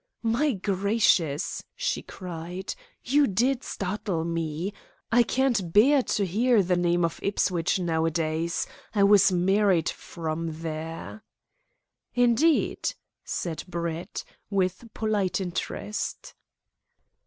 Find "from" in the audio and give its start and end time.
9.89-10.61